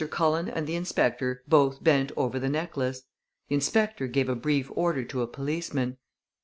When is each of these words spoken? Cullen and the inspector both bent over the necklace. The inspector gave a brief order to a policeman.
Cullen 0.09 0.49
and 0.49 0.65
the 0.65 0.73
inspector 0.75 1.43
both 1.47 1.83
bent 1.83 2.11
over 2.17 2.39
the 2.39 2.49
necklace. 2.49 3.03
The 3.49 3.53
inspector 3.53 4.07
gave 4.07 4.29
a 4.29 4.35
brief 4.35 4.71
order 4.73 5.03
to 5.03 5.21
a 5.21 5.27
policeman. 5.27 5.97